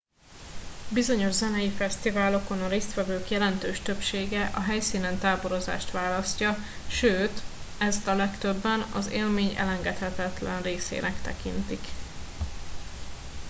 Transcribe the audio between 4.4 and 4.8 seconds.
a